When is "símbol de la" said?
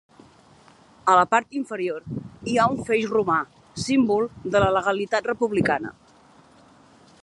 3.85-4.75